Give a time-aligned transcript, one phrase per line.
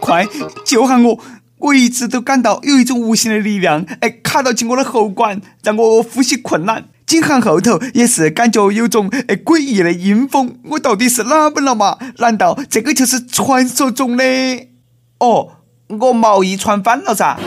[0.00, 0.26] 快
[0.64, 1.18] 救下我！
[1.58, 6.84] 我一直都感到有一种无形的力量，哎，卡到进我的喉管，让我呼吸困难。
[7.06, 10.58] 颈项后头也是感觉有种哎诡异的阴风。
[10.64, 11.98] 我到底是哪本了嘛？
[12.18, 14.24] 难道这个就是传说中的？
[15.18, 15.52] 哦，
[15.88, 17.38] 我毛衣穿反了噻！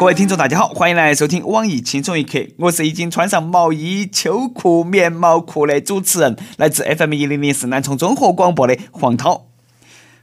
[0.00, 2.38] 各位听众，大家好，欢迎来收听网易轻松一刻。
[2.56, 9.48] 我是已经穿上毛衣、秋裤、棉毛裤的主持人，来自 FM 一零零四南充综合广播的黄涛。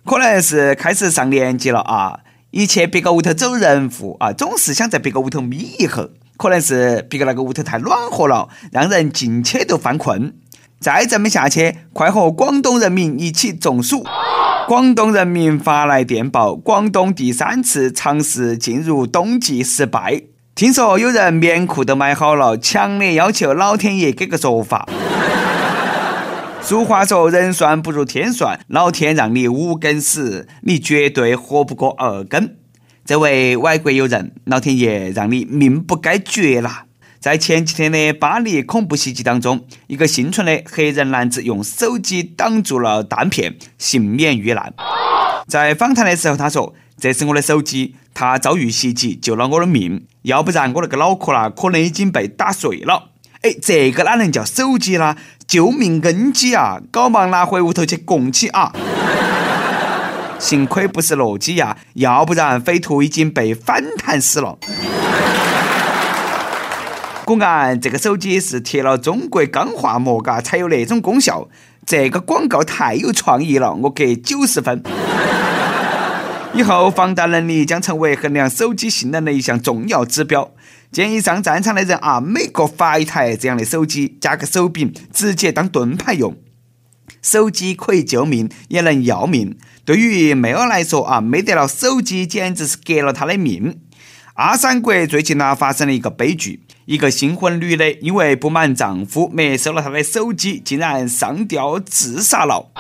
[0.04, 6.10] 可能是开始上年纪了啊，一去别个屋头走人户啊，总是想在别个屋头眯一会。
[6.38, 10.34] 可能是别个那个屋头太暖和了，让人进去都犯困。
[10.80, 14.04] 再这么下去，快和广东人民一起中暑。
[14.68, 20.22] 广东人民发来电报：广东第三次尝试进入冬季失败。
[20.56, 24.86] 听说有人棉裤都买好了，强烈要求老天爷给个说法。
[26.62, 32.50] 俗话说：“人算不如天算，老天让你五更死，你绝对活不过二更。”
[33.06, 36.87] 这位外国友人，老天爷让你命不该绝了。
[37.20, 44.74] 在前几天的巴黎恐怖袭击当中，一个幸存的黑人男子用手机挡住了弹片，幸免遇难。
[45.48, 53.10] 在访谈的时候，他说：“这是我的手机，他遭遇袭击救了我的命，要不然我那个脑壳啦，可能已经被打碎了。”
[53.42, 55.16] 哎，这个哪能叫手机啦？
[55.48, 56.80] 救命恩机啊！
[56.92, 58.74] 赶忙拿回屋头去供起啊！
[60.40, 64.58] 幸亏不是诺基亚，要不然匪徒已经被反弹死了。
[67.28, 71.50] 果然，这个手机是贴了中国钢化膜，嘎才有那种功效。
[71.86, 74.82] 这个广告太有创意了，我给九十分。
[76.56, 80.52] 以后防弹能力将成为衡量手机性能的一项重要指标。
[80.90, 86.34] 建议上战场的人啊，每个发一台这样的手机，加个手柄，直接当盾牌用。
[87.22, 89.58] 手机可以救命，也能要命。
[89.84, 93.82] 对于妹儿来说啊，没得了手机，简直是革了她的命。
[94.36, 96.62] 阿三国最近呢，发生了一个悲剧。
[96.88, 102.72] 一个新婚女的因为不满丈夫没收了她的手机，竟然上吊自杀了。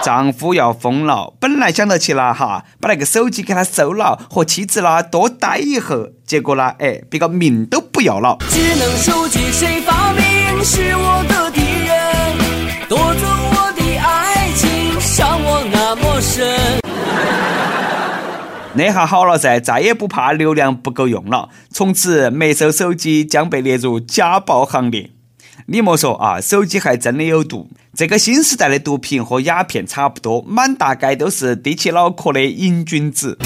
[0.00, 6.12] 丈夫要疯了，本来想到起了哈，把那个手机给他收了，和妻子啦多待一会儿。
[6.24, 8.38] 结果呢，哎，别个命都不要了。
[8.48, 10.62] 智能手机谁发明？
[10.62, 16.87] 是我的敌人，夺走我的爱情，伤我那么深。
[18.78, 21.48] 那下好了噻，再也不怕流量不够用了。
[21.68, 25.10] 从此没收手机将被列入家暴行列。
[25.66, 27.68] 你莫说啊，手机还真的有毒。
[27.96, 33.36] 这个新时代的毒品和鸦片差不多，满大街都是低起脑壳的瘾君子。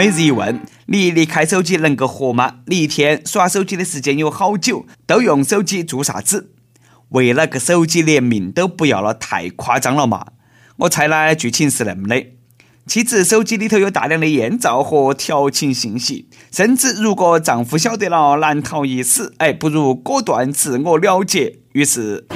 [0.00, 2.60] 每日一问：你离开手机能够活吗？
[2.68, 4.86] 你一天刷手机的时间有好久？
[5.06, 6.52] 都用手机做啥子？
[7.10, 10.28] 为了个手机连命都不要了，太夸张了嘛！
[10.78, 12.28] 我猜呢，剧情是那么的：
[12.86, 19.34] 妻子手机里头有大量的艳照和调情信息，甚至如果丈夫晓得了，难逃一死。
[19.36, 21.58] 哎，不如果断自我了结。
[21.72, 22.26] 于是。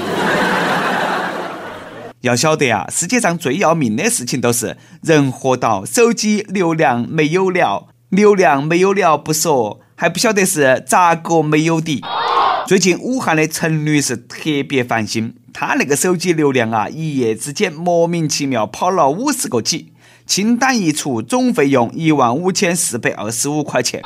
[2.24, 12.02] 要晓得啊，世界上最要命的事情都是人活到手机流量没有了，流量没有了不说，还不晓得是咋个没有的。
[12.66, 19.92] 最近武汉的陈女士特别烦心，她那个手机流量啊，一夜之间莫名其妙跑了五十个 G，
[20.24, 24.00] 清单一出，总费用一万五千四百二十五块钱。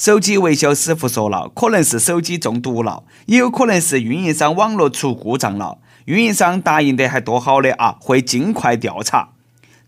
[0.00, 5.78] 手机维修师傅说了，可能是手机中毒了，也有可能是运营商网络出故障了。
[6.06, 9.30] 运营商答应的还多好的啊，会尽快调查。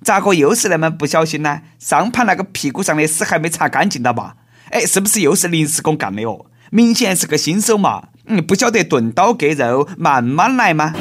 [0.03, 1.63] 咋个又是那么不小心呢？
[1.79, 4.37] 上盘那个屁股上的屎还没擦干净的吧？
[4.71, 6.47] 哎，是不是又是临时工干的哦？
[6.71, 8.09] 明显是个新手嘛。
[8.27, 10.95] 嗯，不晓得钝刀割肉，慢慢来吗？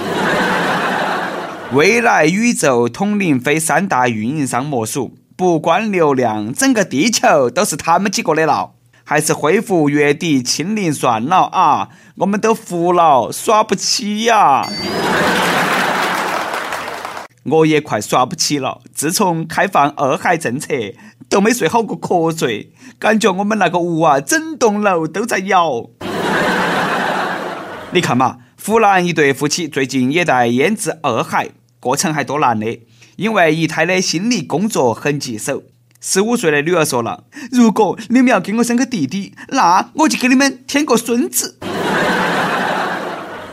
[1.73, 8.74] 未来宇宙统领非三大运营商莫属，不关流量，整个地球都是他们几个的了。
[9.07, 11.89] 还是恢复月底清零算了啊！
[12.15, 14.67] 我们都服了，耍不起呀！
[17.45, 18.81] 我也快耍不起了。
[18.91, 20.73] 自从开放二孩政策，
[21.29, 25.87] 都没睡好过瞌睡，感觉我们那个屋啊，整栋楼都在摇。
[27.93, 31.49] 你看嘛，湖南一对夫妻最近也在研制二孩，
[31.79, 32.79] 过程还多难的，
[33.17, 35.61] 因为一胎的心理工作很棘手。
[35.99, 41.57] 十五岁的女儿说了：“如果你们要给我生个弟弟，那我就给你们添个孙子。”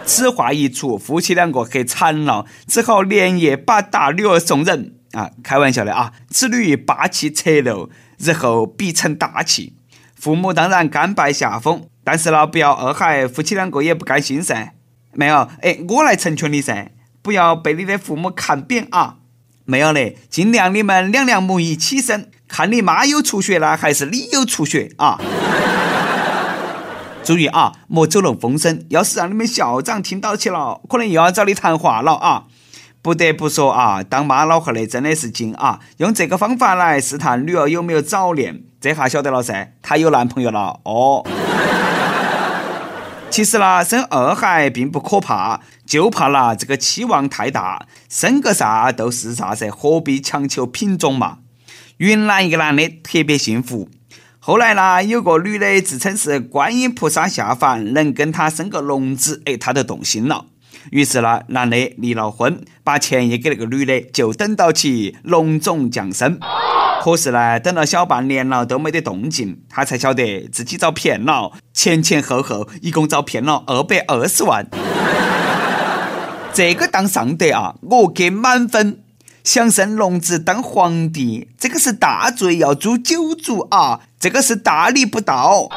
[0.04, 4.96] 此话一出，夫妻两个吓惨了，只好连夜把大女儿送人。
[5.12, 9.76] 啊，开玩笑的啊，此女霸气侧漏，日后必成大器。
[10.14, 14.74] 父母当然甘拜下风，但是呢，不要二孩夫妻两个也不甘心噻。
[15.12, 16.92] 没有，哎，我来成全你噻，
[17.22, 19.16] 不要被你的父母看扁啊。
[19.64, 25.20] 没有嘞，尽量你们两两母一起生，看你妈有出血了，还是你有出血啊？
[27.24, 32.44] 注意啊，莫走漏风声，要是让你们校长听到起了，可能又要找你谈话了啊！
[33.00, 41.24] 不得不说啊，当妈老汉的真的是精啊，用这个方法来试探女儿有没有早恋，这下晓得了噻，她有男朋友了哦。
[43.32, 51.38] 其实啦，生二孩并不可怕，就怕啦这个期望太大，生个啥都是啥噻，何必强求品种嘛？
[51.96, 53.88] 云南一个男的特别幸福。
[54.38, 60.44] 后来呢，有个女的自称是观音菩萨下凡，能跟他生个龙子，哎，他就动心了。
[60.90, 66.38] 于是呢，男的离了婚，把钱也给那个女的，就等到其龙种降生。
[67.02, 74.66] 可是呢，等了小半年了都没得动静，他才晓得自己遭骗了，前前后后一共遭骗了二百二十万。
[76.52, 78.98] 这个当上德啊，我给满分。
[79.44, 83.98] 想生龙子当皇帝，这个是大罪，要诛九族啊！
[84.20, 85.68] 这个是大逆不道。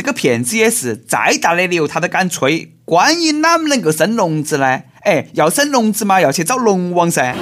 [0.00, 2.74] 这个骗子也是，再大的牛他都敢吹。
[2.86, 4.80] 观音哪么能够生龙子呢？
[5.02, 7.36] 哎，要生龙子嘛，要去找龙王噻。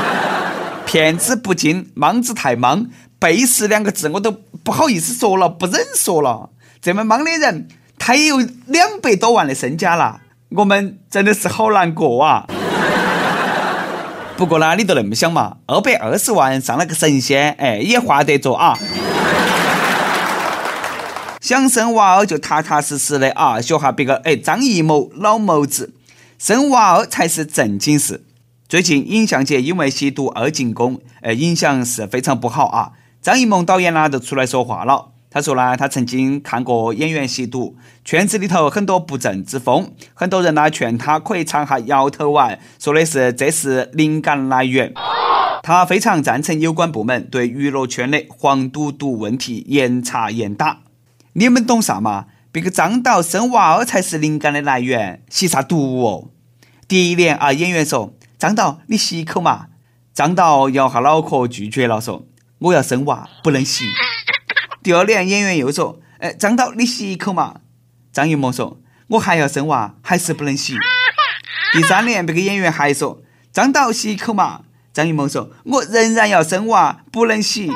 [0.86, 2.86] 骗子不精，莽子太莽，
[3.18, 4.32] 背时两个字我都
[4.62, 6.48] 不好意思说了，不忍说了。
[6.80, 10.22] 这么莽的人，他也有两百多万的身家了，
[10.52, 12.46] 我们真的是好难过啊。
[14.38, 18.78] 不过呢，你都那么想嘛，二百二十万上了个神仙，哎，也划得着啊。
[21.44, 25.92] 想生娃儿就踏踏实实的啊，学下别个哎张艺谋老谋子，
[26.38, 28.24] 生娃儿才是正经事。
[28.66, 32.92] 最近尹相杰因为吸毒而进宫，呃，影响是非常不好啊。
[33.20, 35.10] 张艺谋导演呢，就出来说话了。
[35.28, 37.76] 他说呢，他曾经看过演员吸毒，
[38.06, 44.94] 圈子里头很多不正之风，很多人呢劝他可以尝下摇头丸，说的是这是灵感来源。
[45.62, 50.78] 他非常赞成有关部门对娱乐圈的黄赌毒问题严查严打。
[51.34, 52.26] 你们懂啥嘛？
[52.52, 56.30] 别个张导生娃儿才是灵感的来源，吸啥毒哦？
[56.86, 59.66] 第一年啊，演员说：“张导，你吸一口嘛。”
[60.14, 62.28] 张导摇下脑壳拒绝了，说
[62.60, 63.86] ：“我要生娃，不能吸。”
[64.84, 67.62] 第二年，演员又说：“哎，张导，你吸一口嘛。”
[68.12, 70.76] 张艺谋说：“我还要生娃，还是不能吸。”
[71.74, 73.22] 第三年，别个演员还说
[73.52, 74.60] ：“张导，吸一口嘛。”
[74.94, 77.68] 张艺谋说：“我仍然要生娃，不能吸。”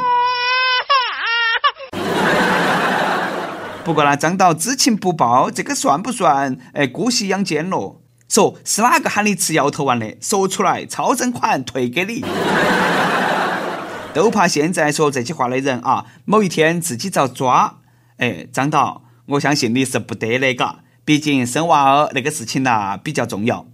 [3.88, 8.02] 不过呢，张导知情不报，这个算不算哎姑息养奸咯？
[8.28, 10.14] 说是哪个喊你吃摇头丸的？
[10.20, 12.22] 说出来，超生款退给你。
[14.12, 17.78] 都怕现在说这些话的人啊，某一天自己遭抓。
[18.18, 20.80] 哎，张导，我相信你是不得的，嘎。
[21.06, 23.66] 毕竟生娃儿那个事情呐比较重要，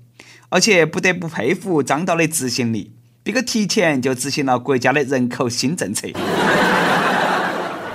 [0.48, 2.94] 而且不得不佩服张导的执行力，
[3.24, 6.06] 别个提前就执行了国家的人口新政策。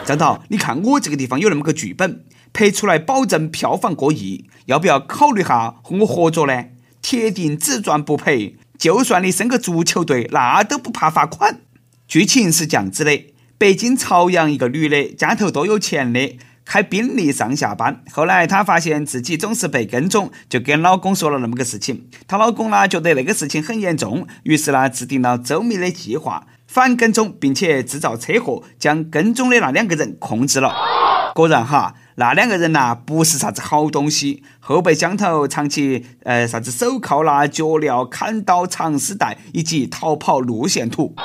[0.09, 6.65] 张导，你看我这个地方有那么个剧本，拍出来保证票房过亿，要不要考虑下和我合作呢？
[6.99, 11.61] 铁定只赚不赔，就算你升个足球队，那都不怕罚款。
[12.07, 13.25] 剧情是这样子的：
[13.59, 18.03] 北京朝阳一个女的，家头多有钱的，开宾利上下班。
[18.11, 22.07] 后来她发现自己总是被跟踪，就跟老公说了那么个事情。
[22.27, 30.71] 她老公呢觉得那个事情很严重，于是呢制定了周密的计划，反跟踪，并且制造车祸，将跟踪的那两个人控制了。
[31.33, 41.15] 果然哈，那两个人呐不是啥子好东西，后备箱头藏起呃啥子手铐啦、脚镣、砍刀、长丝带以及逃跑路线图。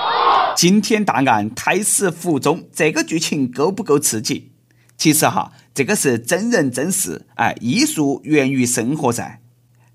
[0.57, 4.53] 惊天大案，胎死腹中，这个剧情够不够刺激？
[4.97, 9.41] 其实哈，这个是真人真事，哎，艺术源于生活噻。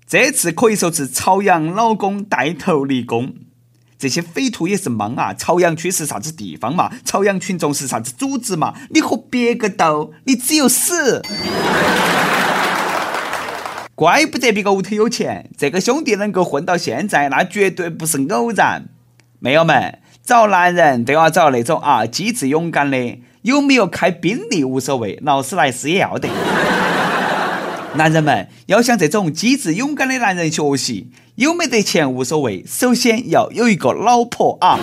[0.06, 3.34] 这次可以说是朝阳老公带头立功，
[4.00, 5.34] 这些匪徒也是莽啊！
[5.34, 6.90] 朝阳区是啥子地方嘛？
[7.04, 8.74] 朝阳群众是啥子组织嘛？
[8.88, 11.22] 你和别个斗，你只有死。
[13.94, 18.86] 怪不得别个屋头有钱，这个兄弟能够混到现在，那绝对不是偶然。
[19.38, 19.98] 妹友们。
[20.22, 26.28] 找男人都要找那种啊机智勇敢的，有没有开宾利无所谓，劳斯莱斯也要得。
[27.94, 34.78] 男人们要向这种机智勇敢的男人学习，有没得钱无所谓，首先要有一个老婆啊。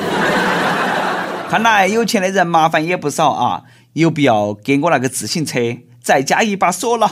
[1.49, 5.59] 看来有钱的人麻烦也不少啊，有必要给我那个自行车
[6.01, 7.09] 再加一把锁了。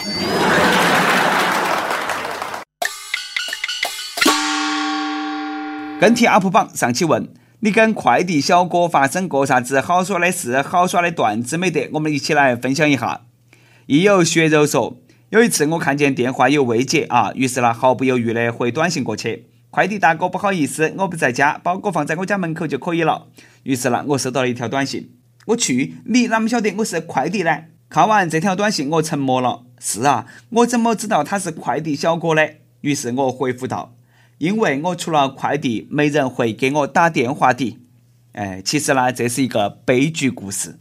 [5.98, 7.30] 跟帖 UP 榜上期问。
[7.62, 11.90] 你跟快递小哥发生过啥子好耍的事、好耍的段子没得？
[11.94, 13.22] 我们一起来分享一下。
[13.88, 14.98] 亦有血肉说，
[15.30, 19.48] 有一次我看见电话有未接啊，于是呢毫不犹豫的回短信过去。
[19.72, 23.28] 快递大哥不好意思，我不在家，包裹放在我家门口就可以了。
[23.64, 25.10] 于是呢，我收到了一条短信。
[25.48, 27.64] 我去，你哪么晓得我是快递呢？
[27.90, 29.64] 看完这条短信，我沉默了。
[29.80, 32.42] 是啊，我怎么知道他是快递小哥呢？
[32.82, 33.96] 于是我回复道。
[34.38, 37.80] 因为我除了快递，没人会给我打电话的。
[38.34, 40.76] 哎，其实呢，这是一个悲剧故事。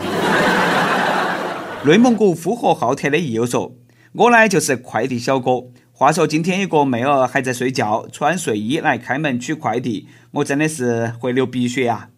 [1.87, 3.75] 内蒙古呼和浩特的益友说
[4.17, 5.65] ：“我呢就是快递小哥。
[5.91, 12.11] 话说今天一个妹儿还在睡觉，穿睡衣来开门取快递，我真的是会流鼻血啊！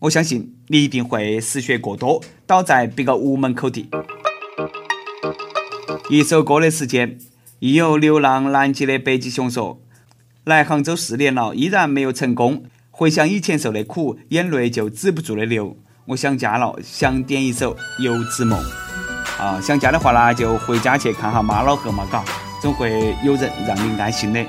[0.00, 3.88] 我相信你一定会失血过多，倒在别个屋门口的。”
[6.10, 7.18] 一首歌的时间，
[7.60, 9.80] 亦有流浪南极的北极熊说。
[10.44, 12.64] 来杭州四年了，依然没有成功。
[12.90, 15.78] 回想以前受的苦，眼泪就止不住的流。
[16.06, 18.62] 我想家了，想点一首《游子梦》。
[19.38, 22.22] 啊，想家的话呢，就回家去看下妈老汉嘛，嘎，
[22.60, 24.44] 总会有人让你安心的。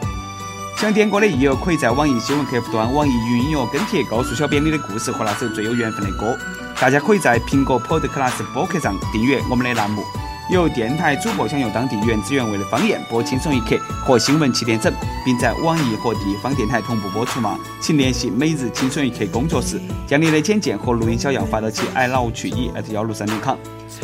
[0.75, 6.38] 想点歌的益友，可以在网易新闻客户端、网易云音乐跟帖告诉小编你的故事和那首最有缘分的歌。
[6.79, 10.03] 大家可以在苹果 Podcast 播客上订阅我们的栏目。
[10.51, 14.91] 有电台主播想用当地原汁原味的方言播《轻松一刻》和新闻七点整，
[15.24, 17.56] 并在网易和地方电台同步播出吗？
[17.79, 23.58] 请联系每日轻松一刻工作室，将你的简介和录音小样发到其 i love 曲艺幺六三点 com。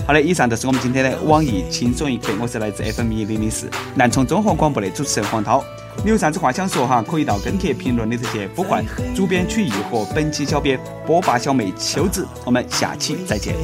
[0.05, 5.63] 好的，以上就是我们今天的网易轻松一刻，我是来自 FM 一零零四南充综合广播的主持人黄涛。
[6.03, 7.01] 你有啥子话想说哈？
[7.01, 8.85] 可以到跟帖评论里头去呼唤
[9.15, 12.27] 主编曲艺和本期小编波霸小妹秋子。
[12.43, 13.55] 我们下期再见。